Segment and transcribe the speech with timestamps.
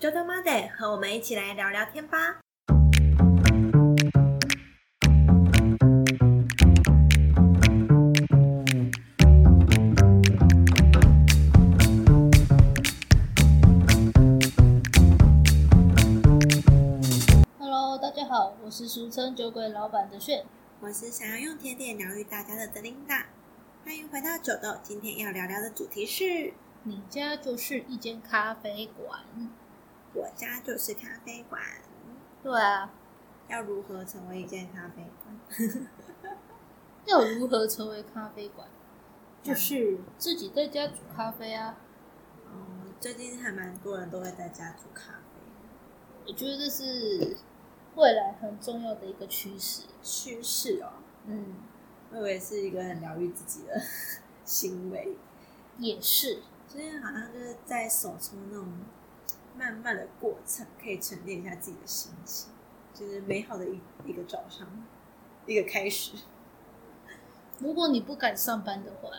[0.00, 2.40] 周周 Monday，和我们一起来聊聊天吧。
[17.58, 20.46] Hello，大家好，我是俗称酒鬼老板的炫。
[20.80, 23.26] 我是想要用甜点疗愈大家的德琳达，
[23.84, 24.80] 欢迎回到九豆。
[24.82, 26.54] 今天要聊聊的主题是：
[26.84, 29.20] 你家就是一间咖啡馆。
[30.14, 31.60] 我家就是咖啡馆。
[32.42, 32.90] 对啊，
[33.48, 35.88] 要如何成为一间咖啡馆？
[37.06, 38.68] 要如何成为咖啡馆？
[39.42, 41.78] 就是自己在家煮咖啡啊。
[42.46, 45.18] 哦，最近还蛮多人都会在家煮咖啡。
[46.26, 47.36] 我觉得这是
[47.96, 49.84] 未来很重要的一个趋势。
[50.02, 50.92] 趋势哦，
[51.26, 51.56] 嗯，
[52.12, 53.80] 我以为是一个很疗愈自己的
[54.44, 55.16] 行为。
[55.78, 58.68] 也是，最近好像就是在手冲那种
[59.60, 62.48] 慢慢的过程，可以沉淀一下自己的心情，
[62.94, 64.66] 就是美好的一一个早上，
[65.44, 66.16] 一个开始。
[67.58, 69.10] 如果你不敢上班的话，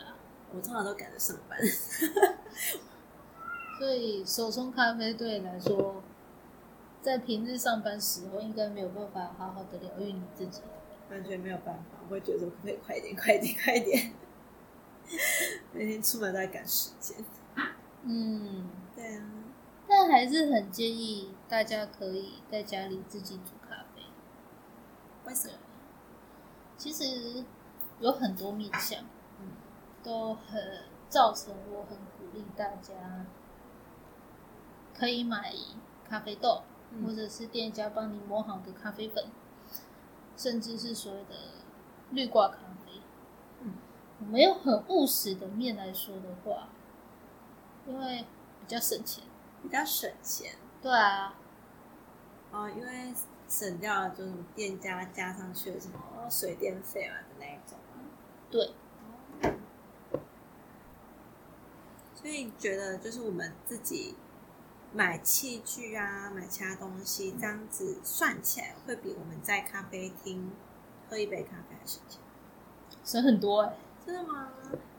[0.52, 1.56] 我通常都赶着上班，
[3.78, 6.02] 所以手冲咖啡对你来说，
[7.00, 10.60] 在平日上班时候应该没有办法好好的疗愈你自己。
[11.08, 14.12] 完全没有办法，我会觉得可不可以快点、快一点、快一点？
[15.72, 17.24] 每天出门都在赶时间。
[18.04, 19.24] 嗯，对啊，
[20.02, 24.02] 但还是很建议大家可以在家里自己煮咖啡。
[25.24, 25.54] 为什么？
[26.76, 27.44] 其实
[28.00, 29.04] 有很多面向，
[29.38, 29.52] 嗯，
[30.02, 33.24] 都很造成我很鼓励大家
[34.92, 35.54] 可以买
[36.04, 39.26] 咖啡豆，嗯或者是店家帮你磨好的咖啡粉，
[40.36, 41.36] 甚至是所谓的
[42.10, 43.00] 绿挂咖啡。
[43.60, 43.74] 嗯，
[44.18, 46.70] 我们用很务实的面来说的话，
[47.86, 48.24] 因为
[48.58, 49.22] 比较省钱。
[49.62, 51.34] 比较省钱对啊，
[52.50, 53.14] 哦，因为
[53.48, 58.02] 省掉了就是店家加上去的什么水电费啊的那一种啊。
[58.50, 58.74] 对，
[62.14, 64.16] 所以你觉得就是我们自己
[64.92, 70.50] 买器具啊，买其他东西，这样子算起来，会比我们在咖啡厅
[71.08, 72.20] 喝一杯咖啡还省钱？
[73.04, 74.52] 省很多哎、真的吗？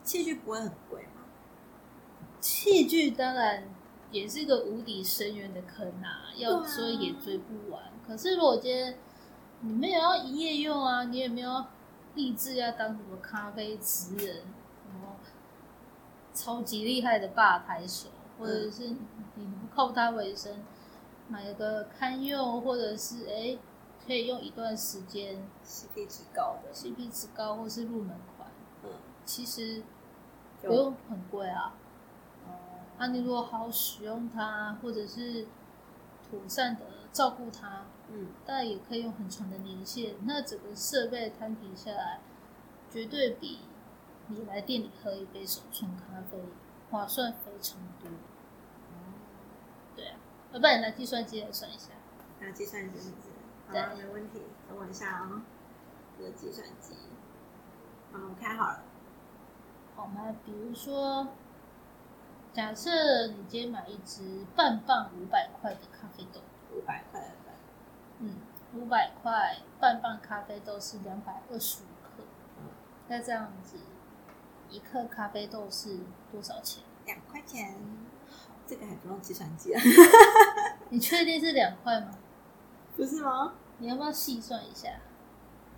[0.04, 1.24] 器具不会很贵吗？
[2.42, 3.64] 器具当然
[4.14, 7.82] 也是一个无底深渊的坑啊，要追也追不完。
[8.08, 8.96] 可是如果今天
[9.62, 11.66] 你没有要营业用啊，你也没有
[12.14, 15.16] 立志要当什么咖啡职人，什么
[16.32, 18.90] 超级厉害的吧台手，或者是
[19.36, 20.64] 你不靠它为生，
[21.28, 23.58] 买个堪用，或者是哎、
[24.06, 28.48] 可以用一段时间 CP 值高的，，CP 值高或是入门款，
[28.84, 28.90] 嗯，
[29.26, 29.82] 其实
[30.62, 31.74] 不用很贵啊。
[33.04, 35.46] 哦啊，你如果好好使用它，或者是
[36.30, 36.82] 妥善的
[37.12, 40.16] 照顾它，嗯，当然也可以用很长的年限。
[40.26, 42.22] 那整个设备摊平下来，
[42.90, 43.60] 绝对比
[44.28, 46.38] 你来店里喝一杯手冲咖啡
[46.90, 48.10] 划算非常多。
[49.98, 50.16] 对啊，
[50.54, 51.90] 要不然你拿计算机来算一下。
[52.40, 53.28] 拿计算机是不是？
[53.68, 54.42] 好啊，没问题。
[54.70, 55.44] 等我一下啊、
[56.18, 56.96] 我的计算机，
[58.14, 58.82] 好，我开好了。
[59.94, 60.34] 好吗？
[60.46, 61.28] 比如说，
[62.54, 66.40] 假设你今天买一支半磅五百块的咖啡豆，
[66.72, 67.20] 五百块
[68.20, 68.36] 嗯，
[68.76, 72.24] 五百块半磅咖啡豆是两百二十五克，
[72.60, 72.70] 嗯，
[73.08, 73.78] 那这样子
[74.70, 76.00] 一克咖啡豆是
[76.32, 76.84] 多少钱？
[77.06, 77.76] 两块钱。
[78.66, 79.82] 这个还不用计算机啊？
[80.90, 82.12] 你确定是两块吗？
[82.96, 83.56] 不是吗？
[83.80, 84.90] 你要不要细算一下？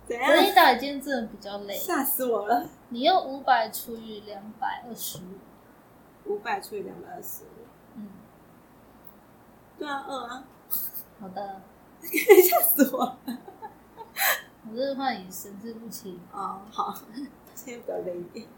[0.06, 2.68] 怎我一打今天真的比较累，吓死我了！
[2.90, 5.38] 你用五百除以两百二十五，
[6.26, 8.08] 五百除以两百二十五，嗯，
[9.78, 10.44] 对啊，二啊，
[11.20, 11.62] 好的，
[12.02, 13.04] 吓死我。
[13.04, 13.18] 了！
[14.68, 16.20] 我这话也神志不清。
[16.32, 16.94] 哦，好，
[17.54, 18.48] 今天比较累一点。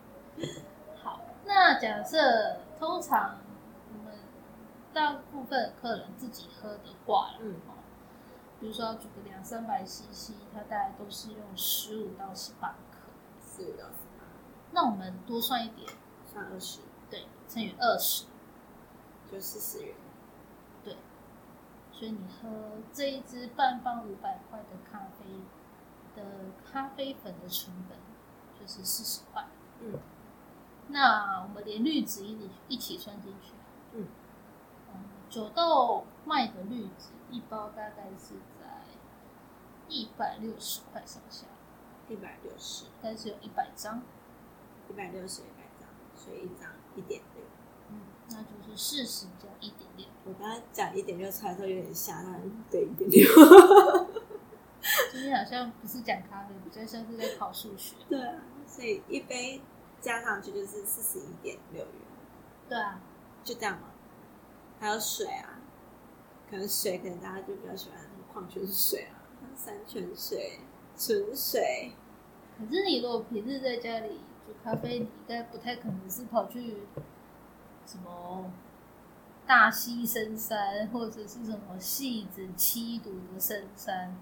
[1.03, 3.39] 好，那假设通常
[3.93, 4.15] 我们
[4.93, 7.55] 大部分客人自己喝的话，嗯。
[7.69, 7.75] 哦，
[8.59, 12.99] 比如说要煮个两三百 CC，它大概都是用十五到十八克。
[13.41, 14.25] 十五到十八，
[14.73, 15.89] 那我们多算一点，
[16.33, 16.81] 算二十，
[17.11, 18.27] 对，乘以二十，
[19.31, 19.95] 就四十元。
[20.85, 20.97] 对。
[21.93, 22.49] 所以你喝
[22.93, 25.25] 这一支半磅五百块的咖啡
[26.15, 27.99] 的咖啡粉的成本
[28.59, 29.47] 就是四十块。
[29.81, 29.99] 嗯
[30.91, 33.53] 那我们连滤纸一起一起算进去。
[33.93, 34.07] 嗯
[34.95, 38.85] 嗯，九豆卖的滤纸一包大概是在
[39.89, 41.47] 一百六十块上下，
[42.09, 44.03] 一百六十，但是有一百张。
[44.89, 47.45] 一百六十一百张，所以一张一点六。
[47.91, 48.01] 嗯，
[48.31, 50.07] 那就是四十加一点六。
[50.25, 53.27] 我刚才讲一点六出来的时候有点吓，但对一点六。
[55.13, 57.97] 今 天好像不是讲咖啡，比较像是在考数学。
[58.09, 59.61] 对啊，所以一杯
[60.01, 61.93] 加上去就是四十一点六元，
[62.69, 63.01] 对啊，
[63.45, 63.89] 就这样嘛。
[64.81, 65.61] 还有水啊，
[66.51, 67.99] 可能水可能大家就比较喜欢
[68.33, 69.19] 矿泉水啊，
[69.57, 70.61] 山泉水、
[70.97, 71.93] 纯水。
[72.59, 76.79] 可是你如果平日在家里煮咖啡，你应该不太可能是跑去
[77.85, 78.51] 什么
[79.47, 84.17] 大溪深山，或者是什么戏子七堵的深山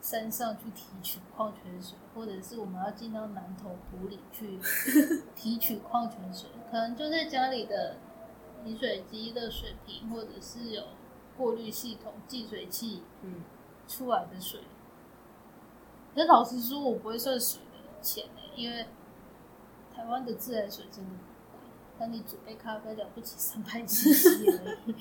[0.00, 4.58] 山上去提取矿泉水，或者是我们要进到南投湖里去
[5.36, 7.98] 提取矿泉水，可能就在家里的
[8.64, 10.82] 饮水机、热水瓶，或者是有
[11.36, 13.44] 过滤系统、净水器嗯，
[13.86, 14.60] 出来的水。
[16.14, 18.86] 可是老实说，我不会算水的钱呢、因为
[19.98, 21.68] 台湾的自来水真的不贵。
[21.98, 24.28] 但你煮杯咖啡了不起三百七十
[24.64, 24.94] 而已。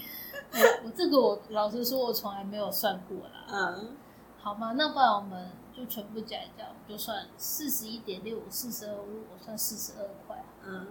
[0.51, 3.45] 我我这个我老实说，我从来没有算过啦。
[3.47, 3.95] 嗯，
[4.39, 4.71] 好吗？
[4.71, 10.87] 那不然我们就全部加一加，我们就算四十一点六五四十二，如果算四十二块，嗯，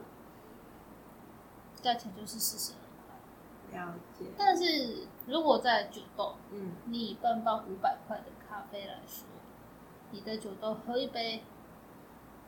[1.82, 2.86] 价钱就是四十二
[3.72, 3.80] 块。
[3.80, 4.26] 了解。
[4.38, 9.26] 但是如果在酒豆，嗯，你以半包五百块的咖啡来说，
[10.12, 11.42] 你的酒豆喝一杯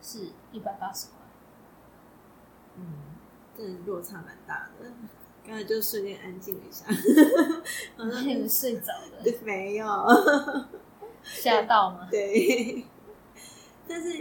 [0.01, 1.18] 是一百八十块。
[2.79, 2.85] 嗯，
[3.57, 4.91] 真的落差蛮大的。
[5.45, 6.85] 刚才就瞬间安静了一下，
[7.97, 9.85] 好像还以为睡着了， 没有，
[11.23, 12.07] 吓到吗？
[12.09, 12.85] 对。
[13.87, 14.19] 但是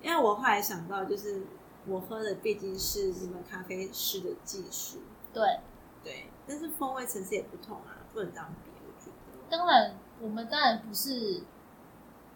[0.00, 1.42] 因为我后来想到，就是
[1.86, 5.00] 我喝的毕竟是你们咖啡师的技术，
[5.34, 5.60] 对，
[6.02, 9.12] 对，但是风味层次也不同啊，不能这样比，我觉得。
[9.50, 11.42] 当然，我们当然不是，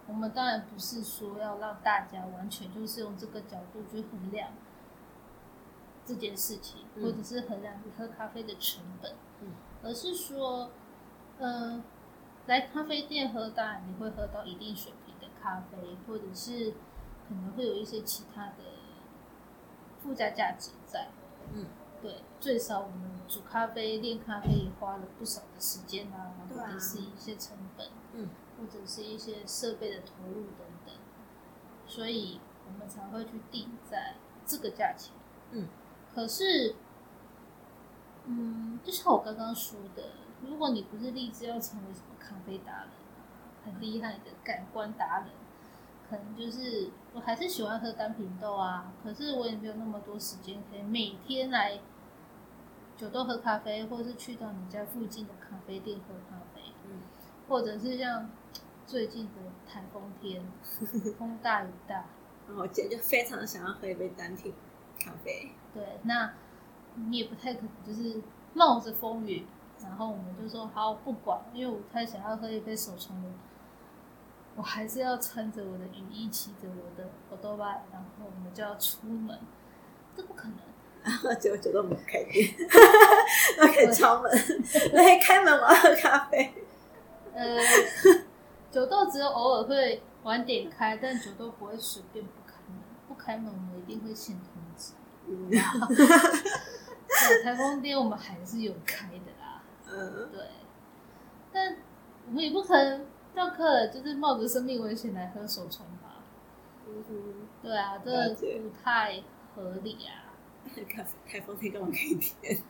[0.07, 4.51] 我们当然不是说要让大家完全就是用这个角度去衡量
[6.07, 9.49] 这件事情，嗯或者是衡量你喝咖啡的成本，嗯
[9.83, 10.71] 而是说，
[11.39, 11.83] 呃，
[12.47, 16.71] 来咖啡店喝，当然你会喝到一定水平的咖啡，或者是
[17.29, 18.65] 可能会有一些其他的
[20.01, 21.09] 附加价值在。
[21.53, 21.67] 嗯，
[22.01, 30.95] 对，最少我们煮咖啡、炼咖啡也花了不少的时间啊，啊或者是一些成本，嗯，或者是一些设备的投入等等，
[31.87, 34.15] 所以我们才会去定在
[34.45, 35.13] 这个价钱。
[35.53, 35.69] 嗯，
[36.17, 36.75] 可是，
[38.25, 40.03] 嗯，就像我刚刚说的，
[40.41, 43.21] 如果你不是立志要成为什么咖啡达人啊，
[43.67, 45.29] 很厉害的感官达人，
[46.09, 51.79] 可能就是我还是喜欢喝单品豆啊，可是我也没有那么多时间可以每天来
[52.97, 57.03] 酒豆喝咖啡，或是去到你家附近的咖啡店喝咖啡，嗯，
[57.47, 58.31] 或者是像
[58.87, 59.33] 最近的
[59.71, 60.43] 台风天，
[61.19, 62.07] 风大雨大，
[62.49, 64.55] 然后我今天就非常想要喝一杯单品
[65.07, 66.33] 咖啡，对，那
[66.95, 68.21] 你也不太可能就是
[68.55, 69.47] 冒着风雨，
[69.81, 73.29] 然后我们就说好不管，因为我太想要喝一杯手冲的，
[74.57, 79.39] 我还是要穿着我的雨衣，骑着我的欧多巴，然后我们就要出门，
[80.17, 80.57] 这不可能。
[81.07, 82.53] 然后结果酒都没有开店，
[83.59, 84.33] 要开始敲门，
[84.93, 86.53] 来开门，我要喝咖啡。
[87.33, 87.59] 呃，
[88.73, 94.56] 酒豆只有偶尔会晚点开，但酒豆不会随便不开门，不开门我们一定会先通知。
[94.56, 94.56] 嗯对，
[97.43, 99.63] 台风天我们还是有开的啦。
[99.89, 100.41] 嗯，对，
[101.53, 101.77] 但
[102.27, 106.23] 我们也不可能叫客人就是冒着生命危险来喝手冲吧？
[106.87, 109.23] 嗯哼，对啊，这不太
[109.55, 110.23] 合理啊。
[111.29, 112.61] 台风天干嘛开店？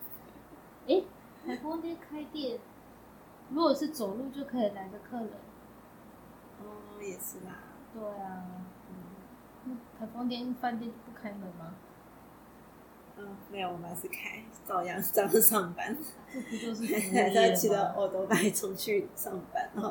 [0.86, 1.04] 诶，
[1.44, 2.58] 台风天开店，
[3.50, 5.30] 如果是走路就可以来的客人，
[6.60, 7.58] 哦，也是啦。
[7.92, 8.44] 对啊，
[8.90, 8.94] 嗯
[9.64, 11.74] 那台风天饭店不开门吗？
[13.18, 15.96] 嗯，没有，我们还是开，照样照样上班，
[16.32, 17.68] 这不就是 服务还是要骑？
[17.68, 19.90] 着欧多拜冲去上班，然后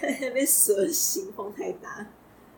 [0.00, 2.06] 在 那边蛇行，风太大。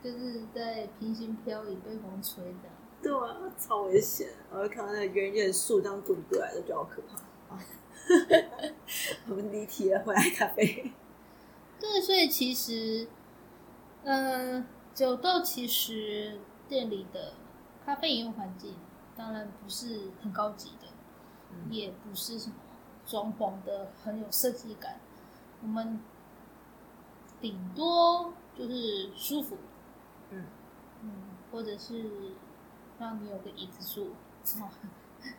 [0.04, 2.68] 就是在平行漂移被风吹的。
[3.02, 4.28] 对啊，超危险！
[4.50, 7.54] 我就看到那个远远树这样滚过来的，就好可怕。
[7.54, 7.64] 啊
[9.28, 10.92] 我们离题了，回来咖啡。
[11.80, 13.08] 对，所以其实，
[14.04, 16.38] 呃，酒豆其实
[16.68, 17.32] 店里的
[17.84, 18.76] 咖啡饮用环境
[19.16, 20.86] 当然不是很高级的，
[21.50, 22.54] 嗯也不是什么
[23.06, 25.00] 装潢的很有设计感，
[25.62, 25.98] 我们
[27.40, 29.56] 顶多就是舒服，
[30.30, 30.44] 嗯
[31.02, 31.12] 嗯，
[31.50, 32.04] 或者是
[32.98, 34.06] 让你有个椅子坐。
[34.62, 34.70] 哦，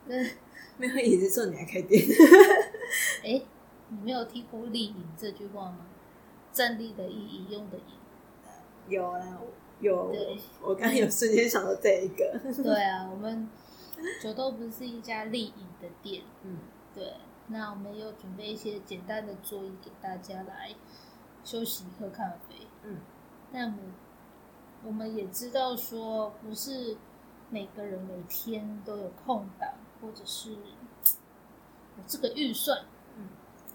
[0.77, 2.03] 没有椅子坐，你还开店？
[3.23, 3.41] 哎，
[3.89, 5.85] 你没有听过“立影”这句话吗？
[6.51, 7.83] 站立的意义，用的饮。
[8.89, 9.39] 有啊，
[9.79, 10.37] 有对。
[10.61, 12.39] 我刚刚有瞬间想到这一个。
[12.63, 13.49] 对啊，我们
[14.21, 16.59] 酒豆不是一家立饮的店，嗯
[16.93, 17.15] 对，
[17.47, 20.73] 那我们也有准备一些简单的座椅给大家来
[21.43, 22.67] 休息喝咖啡。
[22.83, 22.97] 嗯，
[23.51, 26.97] 但我我们也知道说，不是
[27.49, 32.85] 每个人每天都有空档，或者是有这个预算，
[33.17, 33.29] 嗯，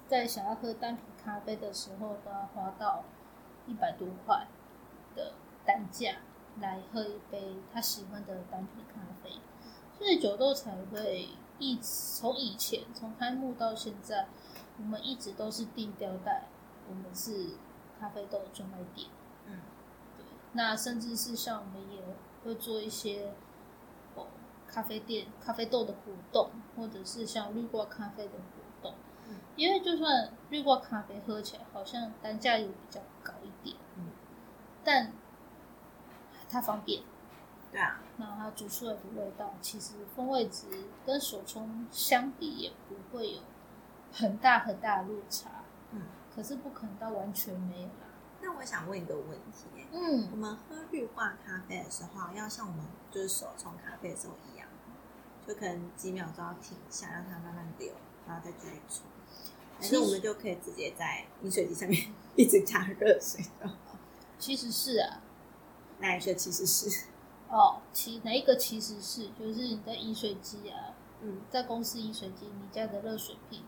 [0.07, 3.05] 在想要喝单品咖啡的时候，都要花到
[3.67, 4.47] 一百多块
[5.15, 5.33] 的
[5.65, 6.17] 单价
[6.61, 9.31] 来喝一杯他喜欢的单品咖啡，
[10.03, 11.29] 所以九豆才会
[11.61, 11.83] 一直
[12.19, 14.27] 从以前从开幕到现在，
[14.77, 16.49] 我们一直都是定吊带
[16.89, 17.51] 我们是
[18.01, 19.09] 咖啡豆的专卖店。
[19.47, 19.61] 嗯，
[20.17, 22.03] 对，那甚至是像我们也
[22.43, 23.33] 会做一些
[24.17, 24.27] 哦
[24.67, 28.95] 咖啡店咖啡豆的活动，或者是像绿挂咖啡的活动。
[29.29, 34.09] 嗯，因为就算绿挂咖啡喝起来好像单价也比较高一点，嗯，
[34.83, 35.13] 但
[36.49, 37.05] 它方便，
[37.73, 40.67] 对啊，那它煮出来的味道其实风味值
[41.07, 43.41] 跟手冲相比也不会有
[44.13, 45.49] 很大很大的落差。
[45.91, 46.03] 嗯，
[46.35, 48.13] 可是不可能到完全没有啦。
[48.43, 54.69] 那我想问一个问题，我嗯，们喝绿化咖啡的时候，要像我们就是手冲咖啡的时候一样，
[55.47, 57.95] 就可能几秒钟要停一下，让它慢慢流，
[58.27, 59.05] 然后再继续冲。
[59.79, 63.71] 还是我们就可以直接在饮水机上面 一直加热水的？
[64.39, 65.23] 其实是啊，
[66.01, 67.07] 哪一个其实是，
[67.53, 73.63] 哦，其哪一个其实是就是你的饮水机啊，嗯，在公司饮水机你家的热水瓶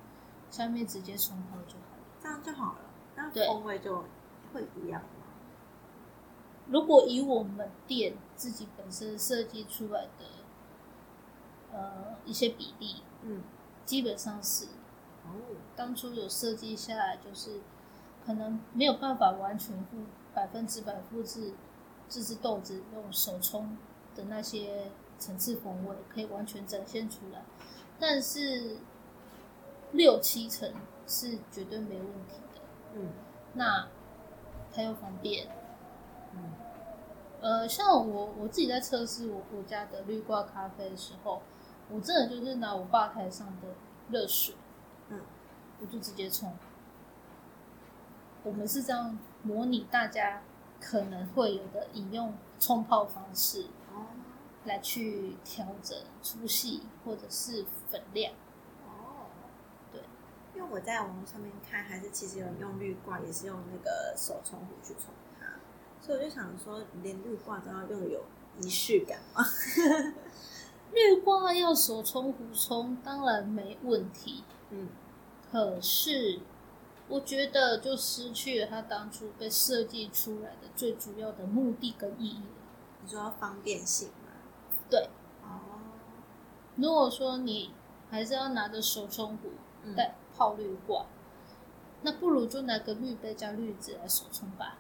[0.51, 2.05] 下面直接冲泡就好了。
[2.23, 2.79] 这样就好了，
[3.15, 4.05] 那对风味就
[4.55, 5.09] 会不一样吗？
[6.67, 10.25] 如果以我们店自己本身设计出来的
[11.75, 13.43] 呃一些比例，嗯，
[13.85, 14.65] 基本上是
[15.27, 15.37] 哦，
[15.77, 17.61] 当初有设计下来，就是
[18.25, 19.99] 可能没有办法完全复
[20.33, 21.53] 百分之百复制
[22.09, 23.77] 这只豆子用手冲
[24.15, 27.43] 的那些层次风味，可以完全展现出来，
[27.99, 28.79] 但是
[29.93, 30.73] 六七成
[31.07, 32.61] 是绝对没问题的。
[32.95, 33.09] 嗯
[33.55, 33.89] 那
[34.73, 35.47] 还有方便，
[36.35, 36.53] 嗯
[37.41, 41.43] 呃，像我我自己在测试我我家的绿挂咖啡的时候，
[41.91, 43.69] 我真的就是拿我吧台上的
[44.11, 44.55] 热水，
[45.11, 45.21] 嗯，
[45.81, 46.53] 我就直接冲。
[48.43, 50.43] 我们是这样模拟大家
[50.85, 53.63] 可能会有的饮用冲泡方式，
[53.93, 54.05] 哦
[54.65, 58.33] 来去调整粗细或者是粉量。
[58.87, 59.27] 哦，
[59.91, 60.01] 对，
[60.55, 65.47] 因为我在网络上面看，还是其实有人用滤挂，也是用那个手冲壶去冲它，
[66.01, 68.25] 所以我就想说，连滤挂都要用有
[68.61, 69.45] 仪式感吗？
[70.93, 74.45] 绿挂要手冲壶冲，当然没问题。
[74.71, 74.89] 嗯
[75.51, 76.41] 可是，
[77.09, 82.65] 我觉得就失去了它当初被设计出来的最主要的目的跟意义了。
[83.03, 84.33] 你说方便性吗？
[84.89, 85.09] 对，
[85.43, 85.61] 哦，
[86.77, 87.73] 如果说你
[88.11, 89.51] 还是要拿着手冲壶
[89.83, 89.95] 嗯
[90.37, 91.05] 泡绿挂，
[92.03, 94.79] 那不如就拿个滤杯加滤纸来手冲吧。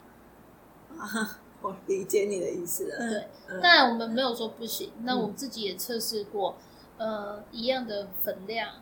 [0.98, 2.98] 啊，我理解你的意思了。
[2.98, 6.56] 对，嗯当然我们没有说不行，那我自己也测试过，
[6.96, 8.76] 呃，一样的粉量，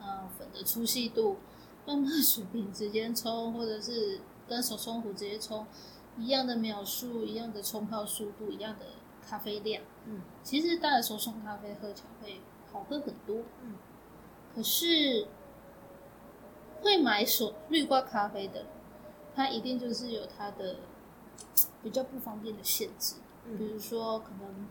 [0.00, 1.38] 呃，粉的粗细度，
[1.86, 5.66] 用热水瓶直接冲，或者是跟手冲壶直接冲，
[6.16, 8.86] 一样的秒数，一样的冲泡速度，一样的
[9.26, 12.40] 咖啡量，嗯其实当然手冲咖啡喝起来会
[12.72, 13.74] 好喝很多，嗯，
[14.54, 15.26] 可是
[16.82, 18.66] 会买手绿挂咖啡的人，
[19.34, 20.76] 他一定就是有他的
[21.82, 23.16] 比较不方便的限制。
[23.46, 24.68] 嗯比嗯如说，可能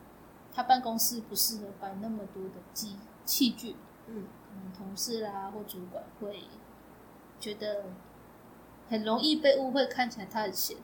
[0.53, 3.75] 他办公室不适合摆那么多的机器具，
[4.08, 6.44] 嗯可能同事啦或主管会
[7.42, 7.84] 觉得
[8.88, 10.78] 很容易被误会，看起来他很闲，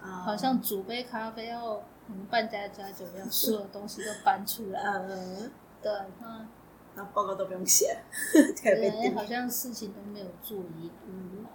[0.00, 4.80] 啊好像煮杯咖啡要嗯办家家酒一样， 所有东西都搬出来。
[4.82, 5.50] 嗯，
[5.82, 5.90] 对，
[6.20, 6.46] 那
[6.94, 8.02] 那报告都不用写，
[8.62, 10.94] 对，好像事情都没有做一样。
[11.06, 11.46] 嗯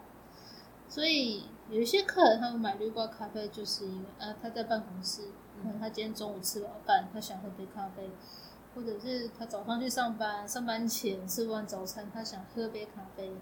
[0.90, 5.24] 所以有一些客人他们买绿挂咖啡，就是因为啊他在办公室，
[5.62, 8.10] 可能他今天中午吃饱饭，他想喝杯咖啡，
[8.74, 13.34] 或者是他早上去上班，上班前吃完早餐，他想喝杯咖啡。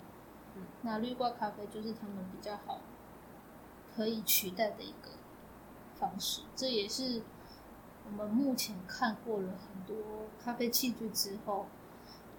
[0.56, 2.80] 嗯那绿挂咖啡就是他们比较好
[3.96, 5.12] 可以取代的一个
[6.00, 7.22] 方式，这也是
[8.06, 9.96] 我们目前看过了很多
[10.44, 11.66] 咖啡器具之后，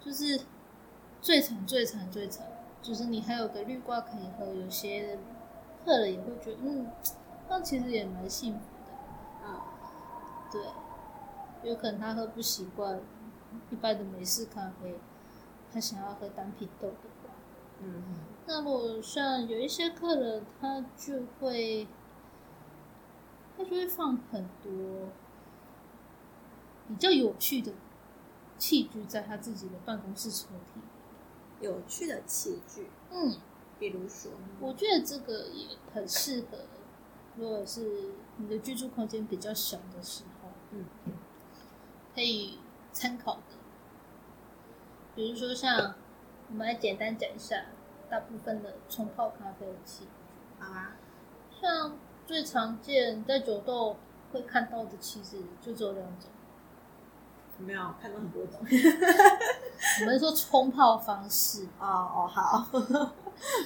[0.00, 0.42] 就是
[1.20, 2.46] 最惨、最惨、最惨，
[2.82, 5.18] 就是你还有个绿挂可以喝，有些
[5.84, 6.86] 客人也会觉得，嗯，
[7.48, 8.92] 那其实也蛮幸福的。
[9.44, 9.60] 嗯
[10.52, 10.62] 对，
[11.68, 13.00] 有可能他喝不习惯
[13.70, 14.98] 一般的美式咖啡，
[15.72, 17.15] 他想要喝单品豆的话，
[17.82, 18.02] 嗯
[18.46, 21.86] 那如果像有一些客人，他就会，
[23.56, 25.08] 他就会放很多
[26.88, 27.72] 比较有趣的
[28.56, 30.80] 器具在他自己的办公室抽屉。
[31.60, 33.34] 有趣的器具，嗯，
[33.78, 34.30] 比如说，
[34.60, 36.58] 我觉得这个也很适合，
[37.36, 40.84] 如果是你的居住空间比较小的时候，嗯，
[42.14, 42.58] 可以
[42.92, 43.56] 参考的。
[45.14, 45.94] 比如说像，
[46.48, 47.64] 我们来简单讲一下
[48.08, 50.04] 大部分的冲泡咖啡的器。
[50.04, 50.10] 具，
[50.62, 50.96] 好啊，
[51.60, 53.96] 像最常见在酒豆
[54.32, 56.30] 会看到的，其实就只有两种。
[57.58, 58.60] 没有看到很多种。
[60.00, 62.66] 我们说冲泡方式，哦哦好，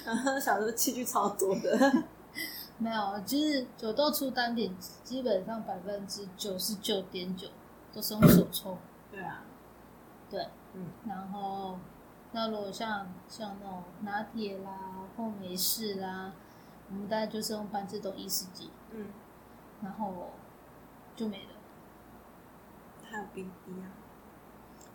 [0.04, 2.04] 然 后小时候器具超多的，
[2.78, 7.49] 没有，就是酒豆出单品，基本上百分之九十九点九
[7.92, 8.78] 都是用手冲。
[9.10, 9.42] 对啊，
[10.30, 11.76] 对，嗯，然后
[12.32, 14.70] 那如果像像那种拿铁啦
[15.16, 16.32] 或美式啦，
[16.88, 19.08] 我们大概就是用半自动意式机，嗯，
[19.82, 20.30] 然后
[21.16, 21.50] 就没了。
[23.02, 23.90] 还有冰滴啊，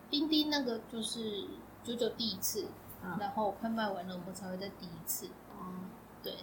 [0.10, 1.48] 冰滴那个就是
[1.84, 2.68] 九九第一次，
[3.04, 5.28] 啊然后快卖完了，我们才会再第一次。
[5.52, 5.84] 哦，
[6.24, 6.34] 对，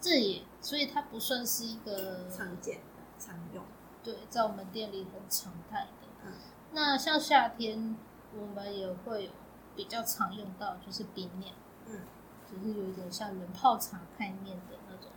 [0.00, 3.62] 这也所以它不算是一个常见的常用，
[4.02, 6.06] 对，在我们店里很常态的。
[6.24, 6.32] 嗯
[6.72, 7.96] 那像夏天，
[8.34, 9.30] 我们也会有
[9.76, 11.54] 比较常用到，就是冰面，
[11.86, 12.00] 嗯，
[12.50, 15.10] 就是有一点像冷泡茶概念的那种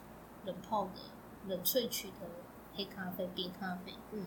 [0.46, 1.00] 冷泡的
[1.48, 2.28] 冷萃取的
[2.76, 3.96] 黑咖啡、冰咖啡。
[4.12, 4.26] 嗯。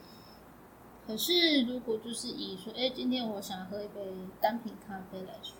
[1.06, 5.56] 可是如果就是以说，哎，今天我想喝一杯单品咖啡来说，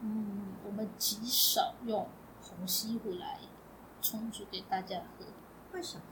[0.00, 2.08] 嗯，我们极少用
[2.42, 3.38] 红西湖来
[4.00, 5.26] 冲煮给大家喝。
[5.72, 6.02] 为什么？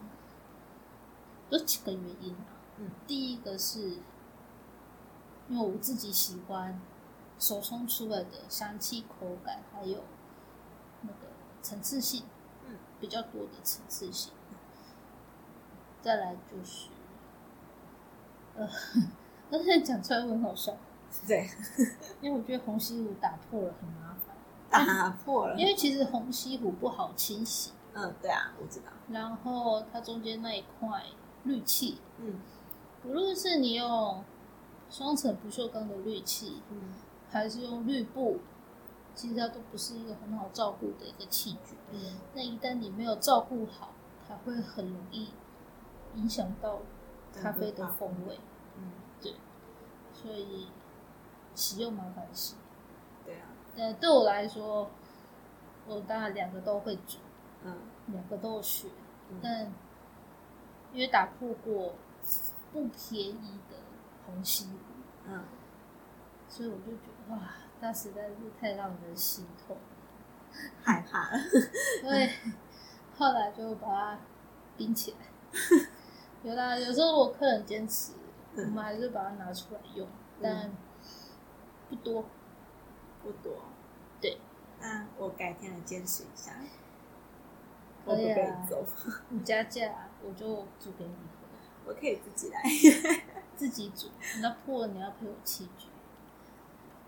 [1.51, 2.61] 有几个原因啊。
[2.77, 3.99] 嗯，第一个是
[5.49, 6.79] 因为我自己喜欢
[7.39, 10.03] 手冲出来的香气、口感，还有
[11.03, 11.29] 那个
[11.63, 12.25] 层次性，
[12.67, 14.33] 嗯，比较多的层次性。
[16.01, 16.89] 再来就是，
[18.57, 18.69] 呃，
[19.51, 20.77] 但是讲出来会很好笑，
[21.27, 21.49] 对，
[22.21, 31.03] 因为我觉得红西湖打破了很麻烦，打破了，因为其实红西湖不好清洗，嗯，对啊，我知道，然后它中间那一块
[31.45, 32.41] 氯气，嗯。
[33.05, 34.25] 无论是你用
[34.91, 36.95] 双层不锈钢的氯气，嗯
[37.31, 38.39] 还是用绿布，
[39.15, 41.77] 其实它都不是一个很好照顾的一个器具。
[41.93, 43.93] 嗯那一旦你没有照顾好，
[44.27, 45.31] 它会很容易
[46.15, 46.81] 影响到
[47.35, 48.39] 咖啡的风味。
[48.77, 49.35] 嗯，对
[50.13, 50.69] 所以
[51.55, 52.57] 洗又麻烦洗。
[53.25, 54.91] 对啊，呃，对我来说，
[55.87, 57.19] 我当然两个都会煮，
[57.65, 58.89] 嗯两个都有学，
[59.31, 59.73] 嗯但
[60.93, 61.95] 因为打破过
[62.73, 63.77] 不便宜的
[64.27, 64.79] 红西湖，
[65.27, 65.45] 嗯，
[66.49, 67.39] 所以我就觉得哇，
[67.81, 69.83] 那实在是太让人心痛了。
[70.83, 71.39] 害怕了，
[72.03, 72.29] 所以
[73.17, 74.19] 后来就把它
[74.77, 75.27] 冰起来。
[76.43, 78.13] 有啦，有时候我客人坚持，
[78.57, 80.09] 我嗯们还是把它拿出来用，
[80.43, 80.71] 但
[81.89, 82.25] 不多。
[83.21, 83.65] 不多，
[84.21, 84.39] 对，
[84.81, 86.53] 那我改天来坚持一下，
[88.05, 88.65] 我不可以啊，
[89.29, 90.47] 你加价我就
[90.81, 92.63] 煮给你喝，我可以自己来，
[93.57, 94.07] 自己煮。
[94.41, 95.88] 那破了你要赔我器具。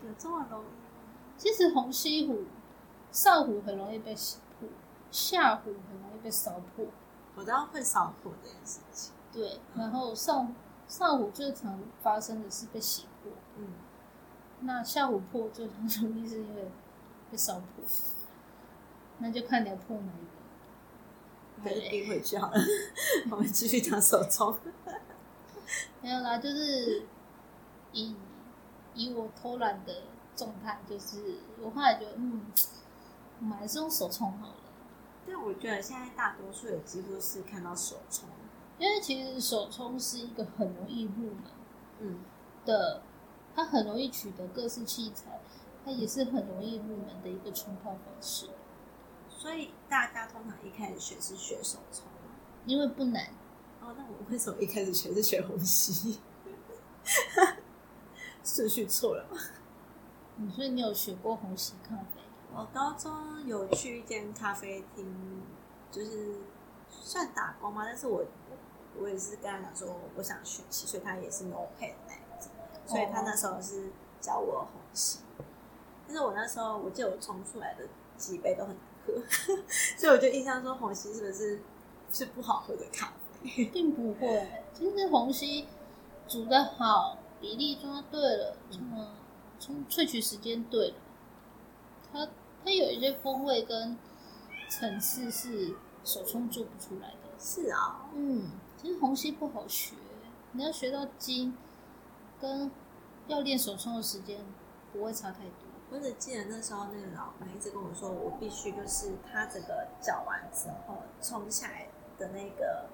[0.03, 0.71] 有这么容易吗？
[1.37, 2.45] 其实红西湖、
[3.11, 4.69] 上湖很容易被洗破，
[5.11, 6.87] 下湖很容易被烧破。
[7.35, 10.55] 我知道会烧破这件事情，对，然后上
[10.89, 13.69] 上湖最常发生的是被洗破，嗯，
[14.61, 16.71] 那下湖破最常容易是因为
[17.31, 17.85] 被烧破，
[19.19, 20.31] 那就看你要破哪一个。
[21.63, 22.61] 还是冰回去好了，
[23.31, 24.55] 我们继续讲手冲，
[26.01, 27.03] 没有啦，就是
[27.93, 28.17] 以
[28.95, 30.03] 以我偷懒的
[30.37, 32.47] 状态，就是我后来觉得，嗯，
[33.41, 34.55] 我们还是用手冲好了，
[35.27, 38.29] 但我觉得现在大多数有几乎是看到手冲，
[38.79, 41.45] 因为其实手冲是一个很容易入门
[42.01, 42.21] 嗯。
[42.65, 43.03] 的，
[43.55, 45.41] 它很容易取得各式器材，
[45.85, 48.51] 它也是很容易入门的一个冲泡方式，
[49.29, 52.05] 所以大家通常一开始学是学手冲
[52.67, 53.29] 因为不难。
[53.81, 56.21] 哦，那我为什么一开始学是学虹吸？
[58.45, 59.39] 顺序错了吗？
[60.57, 62.21] 以你有学过虹吸咖啡？
[62.55, 65.43] 我高中有去一间咖啡厅，
[65.91, 66.37] 就是
[66.91, 68.25] 算打工嘛，但是我
[68.99, 72.51] 我也是跟他讲说我想学习，所以他也是 no pay 的那一种，
[72.87, 75.21] 所以他那时候是教我虹吸。
[76.07, 79.15] 但是我那时候我记得我冲出来的几杯都很难喝，
[79.97, 81.61] 所以我就印象说虹吸是不是
[82.11, 83.13] 是不好喝的咖
[83.45, 83.67] 啡？
[83.67, 85.69] 并不会，其实虹吸
[86.27, 89.15] 煮的好，比例抓对了，什么
[89.59, 90.95] 从萃取时间对了，
[92.13, 92.29] 它
[92.65, 93.97] 它有一些风味跟
[94.69, 95.75] 层次是
[96.05, 97.17] 手冲做不出来的。
[97.39, 99.95] 是啊、嗯，其实虹吸不好学，
[100.53, 101.57] 你要学到精，
[102.39, 102.71] 跟
[103.27, 104.45] 要练手冲的时间
[104.93, 105.69] 不会差太多。
[105.91, 112.89] 我只记得那时候那个老板一直跟我说，我必须就是他整个搅完之后冲起来的那个，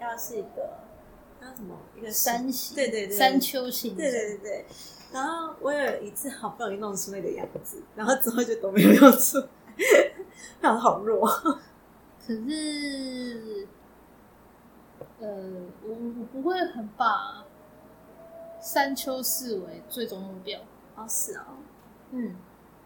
[0.00, 0.78] 要是一个
[1.40, 4.66] 叫什么一个山形，对对对，山丘形，对对对对。
[5.12, 9.46] 然后我有一次好不容易弄出那个样子，然后之后就都没有用出来，
[10.60, 11.26] 然后好弱。
[11.26, 13.66] 可是，
[15.18, 15.26] 呃，
[15.82, 17.44] 我我不会很把
[18.60, 20.60] 山丘视为最终目标。
[20.94, 21.56] 哦，是哦，
[22.10, 22.36] 嗯，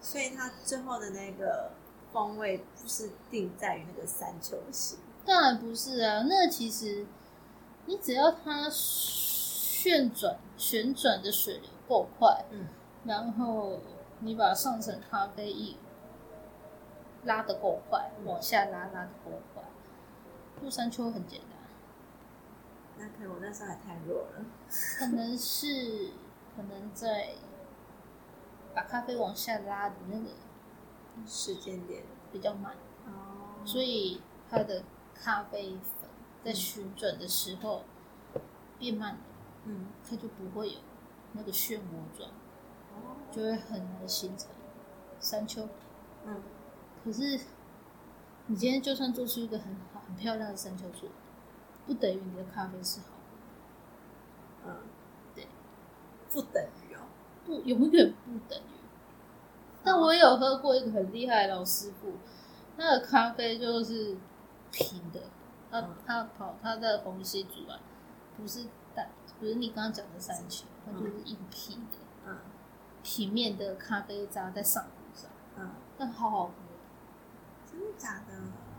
[0.00, 1.72] 所以它最后的那个
[2.12, 4.98] 风味不是定在于那个山丘形。
[5.26, 7.04] 当然不是啊，那其实
[7.86, 12.68] 你只要它旋转旋转的水流够快，嗯，
[13.04, 13.80] 然后
[14.20, 15.76] 你把上层咖啡液
[17.24, 19.62] 拉得够快，往下拉拉得够快，
[20.60, 21.50] 做山丘很简单。
[22.96, 24.44] 那可能我那时候还太弱了，
[24.98, 26.12] 可能是
[26.56, 27.30] 可能在
[28.74, 30.28] 把咖啡往下拉的那个
[31.26, 32.72] 时间点比较慢，
[33.06, 33.64] 哦。
[33.66, 35.70] 所以它的咖啡
[36.00, 36.03] 粉
[36.44, 37.82] 在旋转的时候
[38.78, 39.20] 变慢了，
[39.64, 40.78] 嗯，它就不会有
[41.32, 42.28] 那个漩涡状，
[42.92, 44.48] 哦，就会很难形成
[45.18, 45.66] 山丘。
[46.26, 46.42] 嗯，
[47.02, 47.40] 可是
[48.46, 51.12] 你今天就算做出一个很好、很漂亮的山丘出来，
[51.86, 54.76] 不等于你的咖啡是好的，嗯，
[55.34, 55.48] 对，
[56.30, 57.00] 不等于哦，
[57.46, 58.74] 不永远不等于。
[59.82, 62.12] 但我也有喝过一个很厉害的老师傅，
[62.76, 64.16] 他的咖啡就是
[64.70, 65.20] 平的，
[65.80, 65.94] 他嗯。
[66.06, 67.78] 他跑他的虹吸煮完，
[68.36, 72.38] 不是淡，不是你刚刚讲的山丘，它就是硬平的，嗯。
[73.02, 76.52] 平面的咖啡渣在上壶上，嗯，但好好喝，
[77.70, 78.34] 真的假的？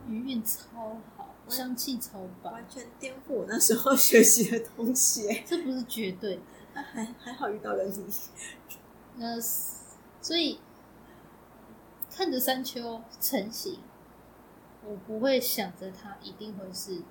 [0.07, 6.39] 余韵超好，香气超棒，完全颠覆我那时候学习的东西， 这不是绝对
[6.73, 8.05] 还还好遇到了你，
[9.17, 10.59] 那所以
[12.11, 13.79] 看着山丘成型，
[14.87, 17.01] 我不会想着它一定会是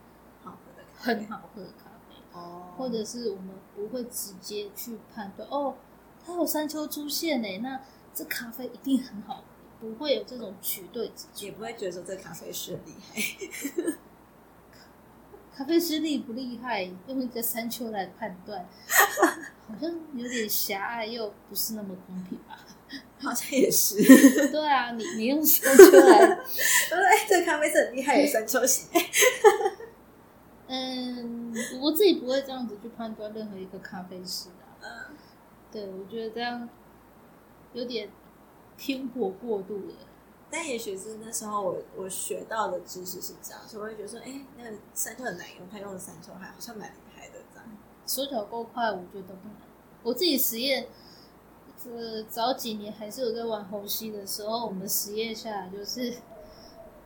[0.42, 5.74] 好喝的很好喝的咖啡，哦，或者是我们不会直接去判断哦，
[6.24, 7.80] 它有山丘出现呢，那
[8.14, 9.42] 这咖啡一定很好，
[9.80, 11.52] 不会有这种绝对之也。
[11.52, 13.98] 不会觉得说这咖啡是很厉害，
[15.56, 18.68] 咖啡师厉不厉害，用一个山丘来判断，
[19.66, 22.58] 好像有点狭隘，又不是那么公平吧？
[23.24, 23.96] 好像也是。
[24.52, 28.88] 对啊，你你用山丘来我说 哎，这个咖啡是很厉害，有山丘型。
[30.68, 35.16] 嗯，我自己不会这样子去判断任何一个咖啡师的啊、嗯
[35.72, 36.68] 对，我觉得这样
[37.72, 38.10] 有点
[38.76, 39.94] 偏颇过度了。
[40.50, 47.66] 但也许是那时候我我学到的知识是这样，所以我会觉得说，哎、那个三丘很难用，他用的三丘还好像蛮厉害的这样。
[48.06, 49.56] 手脚够快，我觉得不难。
[50.02, 50.86] 我自己实验，
[51.84, 56.14] 这早几年还是有在玩虹吸的时候，我们实验下来就是，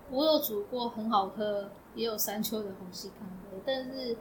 [0.08, 4.16] 我有煮过很好喝，也有山丘的虹吸咖啡，但是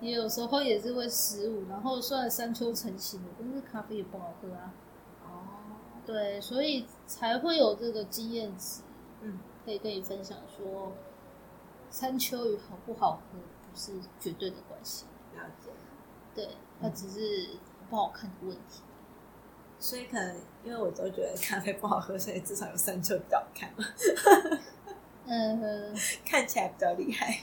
[0.00, 1.68] 也有时候也是会失误。
[1.68, 4.74] 然后虽然山丘成型了，但是咖啡也不好喝啊。
[5.22, 5.28] 哦，
[6.04, 8.82] 对，所以才会有这个经验值，
[9.20, 10.90] 嗯，可以跟你分享说，
[11.88, 15.04] 山丘与好不好喝不是绝对的关系，
[15.36, 15.70] 了解。
[16.34, 16.48] 对，
[16.80, 17.50] 它只是
[17.88, 18.82] 不好看的问题。
[19.80, 23.84] 所以可能因为我都觉得咖啡不好喝，所以至少有山丘比较好看嘛，
[25.26, 25.92] 呃，
[26.24, 27.40] 看起来比较厉害。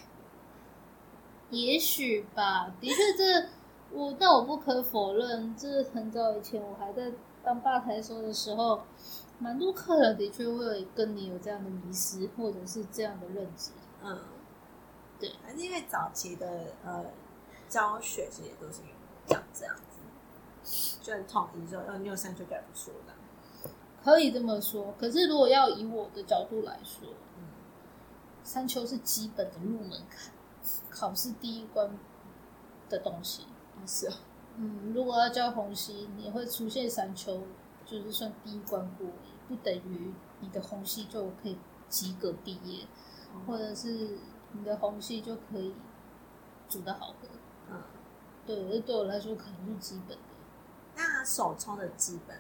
[1.50, 3.50] 也许吧，的确这
[3.92, 7.12] 我，但我不可否认，这很早以前我还在
[7.44, 8.84] 当吧台手的时候，
[9.40, 13.72] 蛮多客人的确会跟你有这样的迷失，或者是这样的认知。
[14.04, 14.20] 嗯，
[15.20, 17.06] 对，还是因为早期的呃
[17.70, 18.82] 教学其实也都是
[19.26, 23.14] 讲这样子， 就很统一说，呃，你有三丘就还不错的。
[24.04, 27.44] 可以这么说，可是如果要以我的角度来说，嗯
[28.44, 30.34] 山丘是基本的入门槛，
[30.90, 31.98] 考试第一关
[32.90, 33.44] 的东西。
[33.78, 34.16] 哦，是啊，
[34.58, 37.42] 嗯，如果要教虹吸，你会出现山丘，
[37.86, 39.08] 就是算第一关过，
[39.48, 42.86] 不等于你的虹吸就可以及格毕业，
[43.46, 44.18] 或者是
[44.52, 45.74] 你的虹吸就可以
[46.68, 47.30] 煮的好喝。
[47.70, 47.82] 嗯，
[48.46, 50.24] 对，这对我来说可能是基本的。
[50.98, 52.36] 那手冲的基本，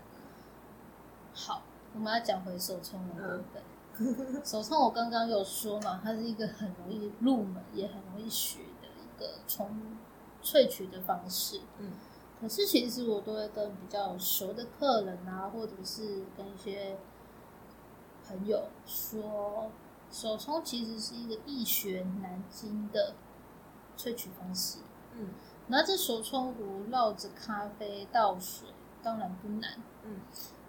[1.33, 1.61] 好，
[1.93, 4.43] 我们要讲回手冲的部分。
[4.43, 9.97] 手冲我刚刚有说嘛，它是一个很容易入门也很容易学的一个冲
[10.43, 11.61] 萃取的方式。
[11.77, 11.91] 嗯
[12.39, 16.95] 可是其实我都会跟比较熟的客人啊，或者是跟一些
[18.27, 19.71] 朋友说，
[20.11, 23.15] 手冲其实是一个易学难精的
[23.97, 24.77] 萃取方式。
[25.15, 25.29] 嗯
[25.67, 28.69] 拿着手冲壶绕着咖啡倒水，
[29.03, 29.71] 当然不难。
[30.03, 30.21] 嗯，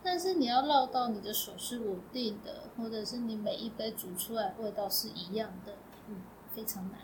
[0.02, 5.74] 但是你要绕到你的手是稳定的，或者是你每一杯煮出来味道是一样的，
[6.08, 6.22] 嗯，
[6.54, 7.00] 非常难。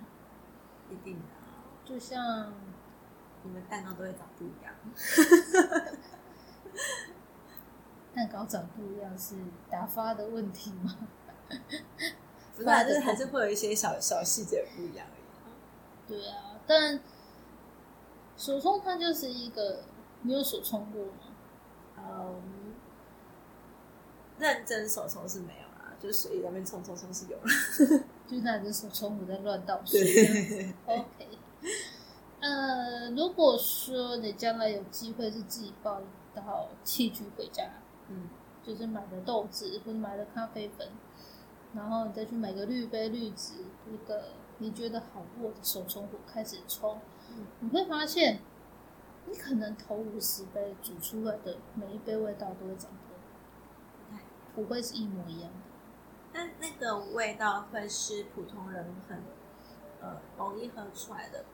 [0.90, 2.52] 一定的啊，就像
[3.42, 4.74] 你们蛋糕都会长不一样。
[8.14, 9.35] 蛋糕长不一样是
[9.70, 10.96] 打发的问题吗？
[12.57, 15.42] 不是、啊，就是还是会有一些小小细节不一样而已啊。
[16.07, 17.00] 对啊，但
[18.37, 19.85] 手冲它就是一个，
[20.23, 21.12] 你有手冲过吗？
[21.97, 22.75] 嗯，
[24.38, 28.05] 认真手冲是没有啦，就是随意在那边冲冲冲是有了。
[28.27, 30.75] 就拿着手冲壶在乱倒水。
[30.87, 31.29] OK，
[32.40, 37.70] 呃，如果说你将来有机会是自己抱一道器具回家，
[38.09, 38.29] 嗯
[38.62, 40.88] 就是买的豆子或者买的咖啡粉，
[41.75, 43.55] 然后你再去买个滤杯、滤纸，
[43.92, 44.25] 一个
[44.59, 47.01] 你觉得好握的手冲壶开始冲，嗯
[47.61, 48.40] 你会发现，
[49.27, 54.18] 你可能投五十杯煮出来的每一杯味道都会长得
[54.55, 55.59] 不会是一模一样的。
[56.33, 59.23] 那那个味道会是普通人很
[60.01, 61.44] 呃容易喝出来的，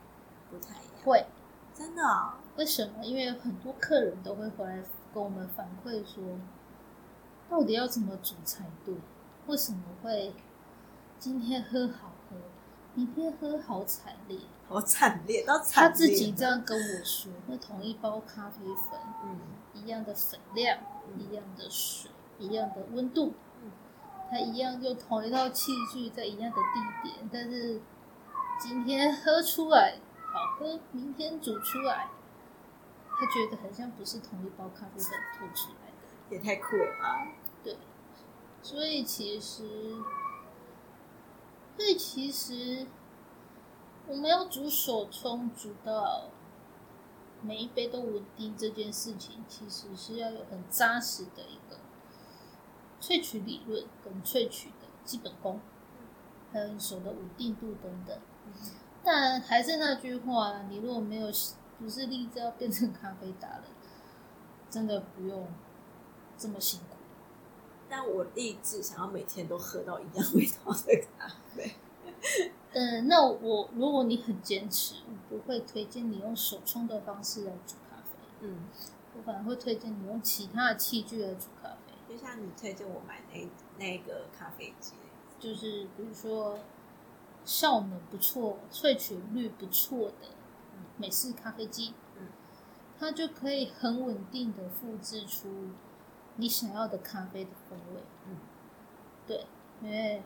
[0.51, 1.05] 不太一样。
[1.05, 1.27] 会，
[1.75, 3.05] 真的哦、为什么？
[3.05, 4.83] 因为很多客人都会回来
[5.15, 6.23] 跟我们反馈说，
[7.49, 8.95] 到底要怎么煮才对？
[9.47, 10.35] 为什么会
[11.19, 12.10] 今天喝好
[12.95, 14.39] 喝，明天喝好惨烈？
[14.69, 15.95] 好惨烈，到他惨烈。
[15.97, 19.39] 自己这样跟我说，那同一包咖啡粉，嗯
[19.75, 23.71] 一样的粉量，嗯一样的水，一样的温度，嗯
[24.31, 27.81] 他一样用同一套器具，在一样的地点，但是
[28.61, 29.97] 今天喝出来
[30.33, 32.09] 好喝，明天煮出来，
[33.19, 35.97] 他觉得很像不是同一包咖啡粉做出来的。
[36.31, 37.27] 也太酷了吧！
[37.65, 37.77] 对，
[38.63, 39.97] 所以其实，
[41.81, 42.87] 所以其实
[44.07, 46.25] 我们要煮手冲煮到
[47.41, 51.79] 每一杯都稳定这件事情，其实是要有很扎实的一个
[53.01, 55.59] 萃取理论跟萃取的基本功，
[56.53, 58.19] 还有你手的稳定度等等。
[59.03, 61.33] 但还是那句话，你如果没有
[61.79, 63.63] 不是立志要变成咖啡达人，
[64.69, 65.49] 真的不用
[66.37, 66.99] 这么辛苦。
[67.91, 71.75] 但我立志想要每天都喝到一样味道的咖啡。
[72.73, 78.69] 嗯，那我如果你很坚持，我不会推荐你用手冲的方式来煮咖啡，嗯，
[79.17, 83.49] 我反而会推荐你用其他的器具来煮咖啡，就像你推荐我买那
[83.79, 84.93] 那个咖啡机，
[85.41, 86.61] 就是比如说
[87.45, 90.29] 效能不错、萃取率不错的
[90.97, 92.29] 美式咖啡机，嗯，
[92.99, 95.71] 它就可以很稳定的复制出
[96.41, 98.03] 你想要的咖啡的风味。
[98.27, 98.37] 嗯，
[99.27, 99.47] 对，
[99.83, 100.23] 因为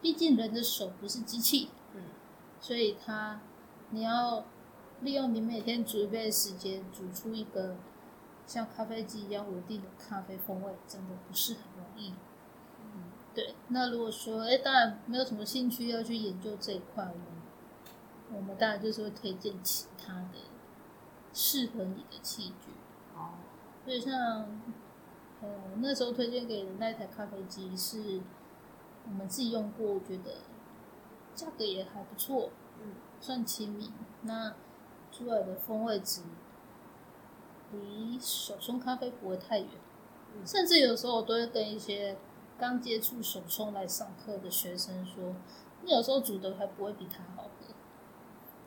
[0.00, 2.02] 毕竟人的手不是机器，嗯
[2.60, 3.40] 所以它
[3.90, 4.44] 你要
[5.00, 7.76] 利用你每天煮一杯的时间，煮出一个
[8.46, 12.14] 像咖啡机一样稳定的咖啡风味，真的不是很容易。
[12.82, 17.26] 嗯对，那如果说，哎，当然没有什么兴趣要去研究这一块，我们
[18.32, 20.38] 我们当然就是会推荐其他的
[21.32, 22.72] 适合你的器具。
[23.16, 23.38] 哦，
[23.84, 24.46] 所以像，
[25.42, 25.48] 呃，
[25.78, 28.20] 那时候推荐给的那台咖啡机是
[29.06, 30.32] 我们自己用过，觉得
[31.34, 32.50] 价格也还不错，
[32.82, 33.90] 嗯算亲民。
[34.22, 34.54] 那
[35.10, 36.22] 出来的风味值
[37.72, 39.68] 离手冲咖啡不会太远，
[40.34, 42.16] 嗯甚至有时候我都会跟一些
[42.58, 45.34] 刚接触手冲来上课的学生说，
[45.82, 47.74] 你有时候煮的还不会比他好喝。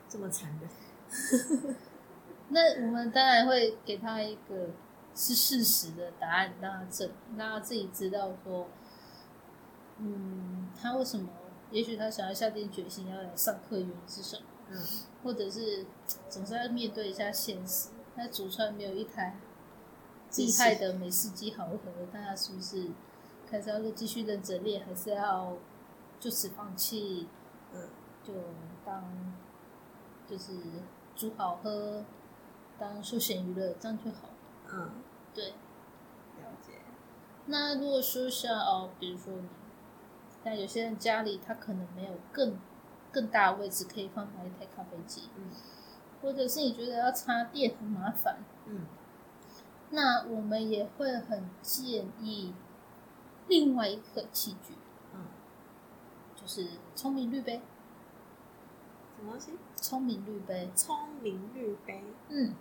[0.08, 1.76] 这么残忍。
[2.50, 4.70] 那我们当然会给他一个
[5.14, 8.68] 是事实的答案，让他证，让他自己知道说，
[9.98, 11.28] 嗯，他为什么？
[11.70, 14.42] 也许他想要下定决心要来上课，原因是什么？
[14.70, 14.82] 嗯
[15.22, 15.86] 或者是
[16.28, 17.88] 总是要面对一下现实。
[18.14, 19.36] 那煮出来没有一台
[20.36, 21.78] 厉害的美式机好喝，
[22.12, 22.90] 大家是不是
[23.50, 25.56] 开始要继续认真练，还是要
[26.20, 27.28] 就此放弃？
[27.72, 27.88] 嗯
[28.22, 28.32] 就
[28.84, 29.04] 当
[30.26, 30.52] 就是
[31.16, 32.04] 煮好喝，
[32.78, 34.28] 当休闲娱乐，这样就好。
[34.72, 34.90] 嗯，
[35.34, 36.72] 对，了解。
[37.46, 39.48] 那如果说像哦，比如说你，
[40.42, 42.58] 但有些人家里他可能没有更
[43.10, 45.50] 更大的位置可以放哪一台咖啡机，嗯
[46.22, 48.86] 或者是你觉得要插电很麻烦，嗯
[49.90, 52.54] 那我们也会很建议
[53.46, 54.74] 另外一个器具，
[55.12, 55.26] 嗯，
[56.34, 57.60] 就是聪明绿杯。
[59.16, 59.52] 什么东西？
[59.76, 62.02] 聪明绿杯，聪明绿杯。
[62.28, 62.54] 嗯，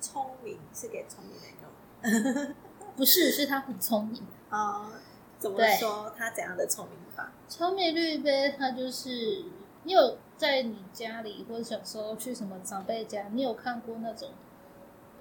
[0.00, 1.77] 聪明是给聪明人用的。
[2.96, 4.22] 不是，是他很聪明。
[4.50, 4.90] 啊、
[5.38, 6.12] 怎么说？
[6.16, 7.32] 他怎样的聪明法？
[7.48, 9.44] 聪明率呗，他就是
[9.84, 14.30] 你有在你家里或者小时候去什么长辈家，你有看过那种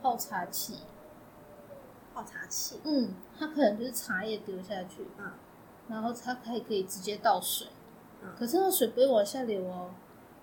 [0.02, 0.78] 泡茶器？
[2.13, 5.32] 泡茶器，嗯，它可能就是茶叶丢下去，嗯，
[5.88, 7.68] 然后它还可以直接倒水，
[8.24, 9.92] 嗯可是那水不会往下流哦。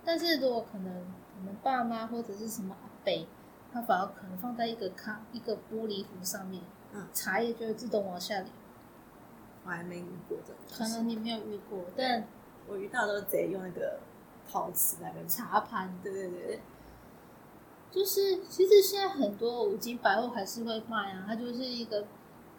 [0.04, 0.94] 但是如果可能，
[1.36, 3.26] 我们爸妈或者是什么阿伯，
[3.74, 8.46] 他反而可能放在一个咖一个玻璃壶上面，嗯茶叶就会自动往下流。
[9.64, 10.62] 我还没遇过这种。
[10.70, 12.24] 可能你没有遇过，但
[12.68, 13.98] 我遇到都直接用那个
[14.48, 15.58] 陶瓷那个茶。
[15.60, 16.60] 盘对对对对，
[17.90, 22.04] 就是，其实现在很多五金百货还是会卖啊，它就是一个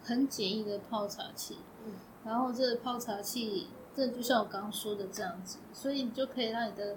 [0.02, 1.92] 很简易的泡茶器，嗯
[2.24, 6.96] 然后这个泡茶器，这就像我刚刚说的这样子，所以你就可以让你的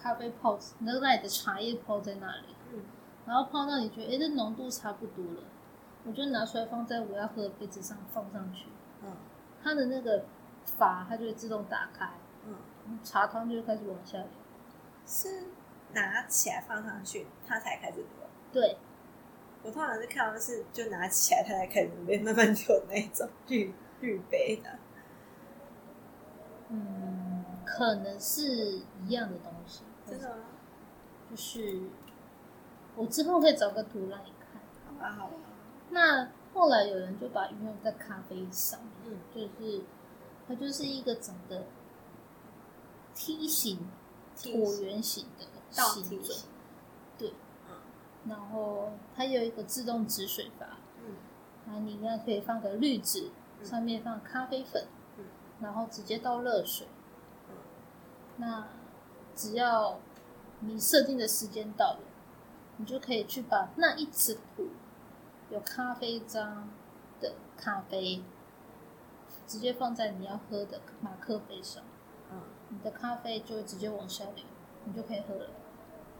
[0.00, 2.59] 咖啡泡，能让你的茶叶泡在那里，嗯
[3.30, 5.44] 然后泡到你觉得哎，诶这浓度差不多了，
[6.04, 8.66] 我就拿出来放在我要喝的杯子上放上去，
[9.04, 9.16] 嗯
[9.62, 10.24] 它的那个
[10.64, 12.10] 阀它就会自动打开，
[12.44, 14.26] 嗯，茶汤就开始往下流。
[15.06, 15.44] 是
[15.92, 18.06] 拿起来放上去，它才开始流。
[18.52, 18.76] 对，
[19.62, 24.70] 我通常是看到是就拿起来，它才开始流，慢慢流的那一种绿绿杯的。
[26.70, 30.44] 嗯，可能是一样的东西，真的吗？
[31.30, 31.80] 就是
[32.96, 34.60] 我之后可以找个图让你看。
[34.86, 35.34] 好吧好吧。
[35.90, 39.18] 那后来有人就把它运用在咖啡上面，嗯。
[39.34, 39.82] 就是
[40.46, 41.64] 它就是一个整个
[43.14, 43.88] 梯形、
[44.36, 46.38] 椭圆形的倒形状
[47.18, 47.32] 对，
[47.68, 47.76] 嗯。
[48.28, 51.14] 然后它有一个自动止水阀，嗯。
[51.66, 53.64] 然后你应该可以放个滤纸，嗯。
[53.64, 54.86] 上面放咖啡粉，
[55.18, 55.24] 嗯。
[55.60, 56.86] 然后直接倒热水。
[57.48, 57.56] 嗯。
[58.36, 58.68] 那
[59.34, 59.98] 只要
[60.60, 62.00] 你设定的时间到了，
[62.80, 64.68] 你就可以去把那一匙壶
[65.50, 66.66] 有咖啡渣
[67.20, 68.22] 的咖啡，
[69.46, 71.82] 直接放在你要喝的马克杯上，
[72.32, 72.40] 嗯。
[72.70, 74.44] 你的咖啡就会直接往下流，
[74.84, 75.50] 你就可以喝了。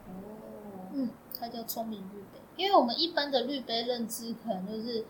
[0.09, 0.91] 哦。
[0.93, 5.07] 嗯，它叫聪明滤杯，因为我们一般的滤杯认知可能就是，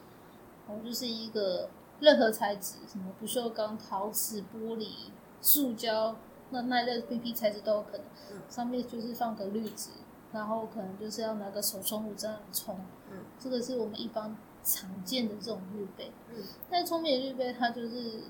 [0.68, 5.08] 哦，就是一个任何材质，什么不锈钢、陶瓷、玻璃、
[5.40, 6.14] 塑胶，
[6.50, 8.06] 那那类 PP 材质都有可能。
[8.30, 8.42] 嗯。
[8.48, 9.88] 上面就是放个滤纸，
[10.32, 12.78] 然后可能就是要拿个手冲壶这样冲。
[13.10, 13.18] 嗯。
[13.38, 16.12] 这个是我们一般常见的这种滤杯。
[16.28, 16.36] 嗯。
[16.70, 18.22] 但聪明的滤杯它就是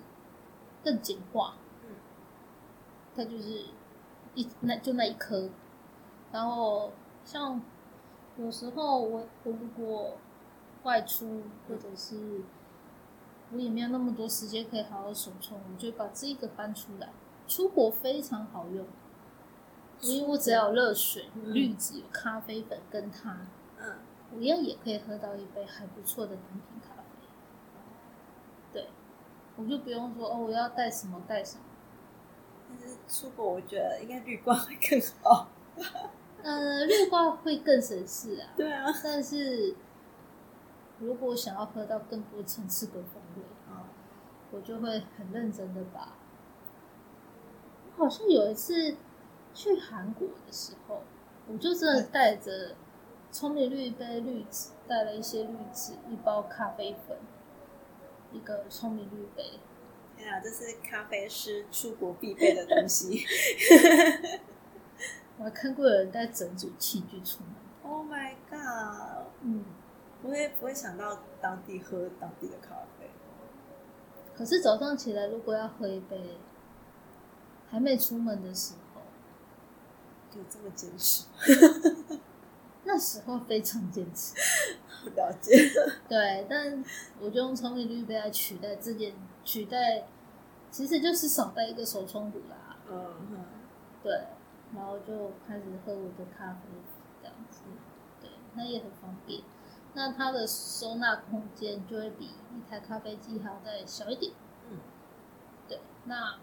[0.82, 1.94] 更简化，嗯。
[3.14, 3.64] 它就是
[4.34, 5.50] 一那就那一颗，
[6.32, 6.92] 然后
[7.24, 7.60] 像
[8.36, 10.16] 有时候我我如果
[10.84, 12.40] 外出或者是
[13.52, 17.10] 我也没有那么多时间可以好好手冲，我就把这个搬出来，
[17.48, 18.86] 出国非常好用，
[20.00, 23.36] 因为我只要有热水、有滤纸、有咖啡粉跟它，
[23.78, 23.96] 嗯，
[24.34, 27.02] 我一样也可以喝到一杯还不错的单品咖啡。
[28.72, 28.88] 对，
[29.56, 31.64] 我就不用说哦，我要带什么带什么。
[32.68, 35.48] 但是出国我觉得应该绿光会更好。
[36.42, 38.86] 呃，绿挂会更省事啊，对啊。
[39.04, 39.74] 但是
[40.98, 43.84] 如果想要喝到更多层次的风味，哦
[44.52, 46.14] 我就会很认真的把。
[47.96, 48.96] 我好像有一次
[49.54, 51.02] 去韩国的时候，
[51.48, 52.74] 我就真的带着
[53.32, 57.16] 聪明绿杯绿纸，带了一些绿纸，一包咖啡粉，
[58.32, 59.60] 一个聪明绿杯。
[60.16, 63.24] 天啊，这是咖啡师出国必备的东西。
[65.38, 67.54] 我还看过有人带整组器具出门。
[67.82, 69.26] Oh my god！
[69.40, 69.64] 嗯，
[70.20, 73.08] 不会不会想到当地喝当地的咖啡。
[74.36, 76.36] 可是早上起来如果要喝一杯，
[77.70, 78.80] 还没出门的时候，
[80.34, 81.24] 有这么坚持？
[82.84, 84.34] 那时候非常坚持。
[85.16, 85.56] 了解。
[86.08, 86.84] 对，但
[87.20, 89.14] 我就用聪明绿杯来取代这件，
[89.44, 90.06] 取代
[90.70, 92.76] 其实就是少带一个手冲壶啦。
[92.88, 92.96] 嗯
[93.30, 93.44] 哼，
[94.02, 94.12] 对，
[94.74, 96.60] 然后就开始喝我的咖啡
[97.20, 97.60] 这样子。
[98.20, 99.42] 对，那也很方便。
[99.94, 104.32] 那它的收纳空间就会比一台咖啡机还要再小一点。
[104.70, 104.78] 嗯，
[105.68, 105.80] 对。
[106.04, 106.38] 那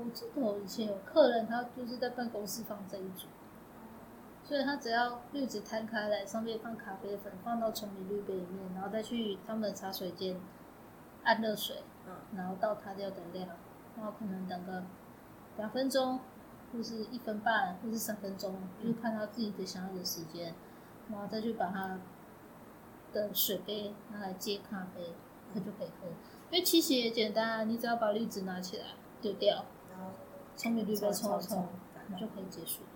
[0.00, 3.26] 我记得我以前有客人，他就是在办公室放这一组，
[4.42, 10.40] 所以他只要滤纸摊开来，上面放咖啡粉，放到纯米滤杯里面，然后再去他们的茶水间
[11.24, 13.48] 按热水，嗯然后倒他要的量，
[13.96, 14.82] 然后可能等个
[15.56, 16.20] 两分钟，
[16.72, 20.54] 或是一分半，或是三分钟，就是看他自己的想要的时间，
[21.10, 21.98] 然后再去把它
[23.12, 25.12] 的水杯拿来接咖啡，
[25.52, 26.08] 他就可以喝。
[26.50, 28.84] 因为其实也简单啊，你只要把滤纸拿起来
[29.20, 29.64] 丢掉，
[30.50, 31.68] 然后聪明滤杯冲一冲，冲
[32.08, 32.89] 你就可以结束了。